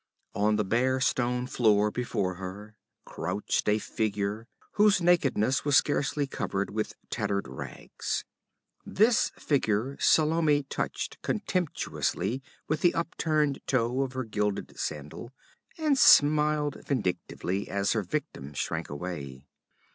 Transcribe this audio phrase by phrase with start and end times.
[0.33, 6.71] On the bare stone floor before her crouched a figure whose nakedness was scarcely covered
[6.71, 8.25] with tattered rags.
[8.83, 15.33] This figure Salome touched contemptuously with the upturned toe of her gilded sandal,
[15.77, 19.45] and smiled vindictively as her victim shrank away.